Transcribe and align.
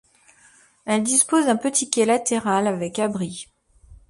Elle 0.85 1.03
dispose 1.03 1.45
d'un 1.45 1.57
petit 1.57 1.91
quai 1.91 2.05
latéral 2.05 2.65
avec 2.65 2.97
abri. 2.97 3.45